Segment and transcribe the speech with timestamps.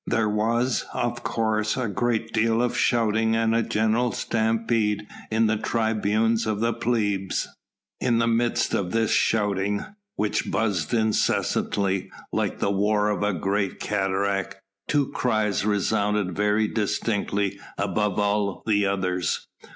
[0.07, 5.57] There was, of course, a great deal of shouting and a general stampede in the
[5.57, 7.47] tribunes of the plebs.
[7.99, 9.85] In the midst of this shouting,
[10.15, 14.55] which buzzed incessantly like the war of a great cataract,
[14.87, 19.45] two cries resounded very distinctly above all the others.